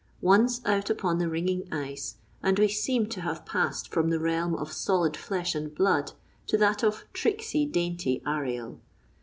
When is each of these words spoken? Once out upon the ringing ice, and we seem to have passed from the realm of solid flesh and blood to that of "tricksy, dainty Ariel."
Once 0.21 0.65
out 0.65 0.89
upon 0.89 1.19
the 1.19 1.29
ringing 1.29 1.71
ice, 1.71 2.15
and 2.41 2.57
we 2.57 2.67
seem 2.67 3.07
to 3.07 3.21
have 3.21 3.45
passed 3.45 3.91
from 3.91 4.09
the 4.09 4.19
realm 4.19 4.55
of 4.55 4.73
solid 4.73 5.15
flesh 5.15 5.53
and 5.53 5.75
blood 5.75 6.13
to 6.47 6.57
that 6.57 6.81
of 6.83 7.05
"tricksy, 7.13 7.67
dainty 7.67 8.19
Ariel." 8.25 8.81